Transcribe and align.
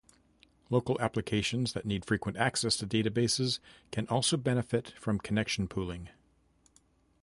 Local 0.71 0.99
applications 0.99 1.73
that 1.73 1.85
need 1.85 2.05
frequent 2.05 2.35
access 2.35 2.75
to 2.77 2.87
databases 2.87 3.59
can 3.91 4.07
also 4.07 4.35
benefit 4.35 4.93
from 4.97 5.19
connection 5.19 5.67
pooling. 5.67 6.09